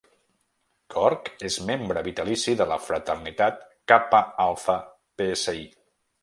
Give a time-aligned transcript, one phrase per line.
[0.93, 3.61] Corke és membre vitalici de la fraternitat
[3.93, 4.79] Kappa Alpha
[5.23, 5.63] Psi.